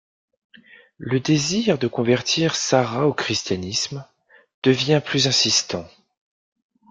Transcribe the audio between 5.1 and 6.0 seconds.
insistant.